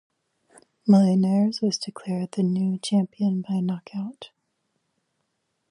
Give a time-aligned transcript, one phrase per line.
[0.87, 4.31] Molinares was declared the new champion by knock out.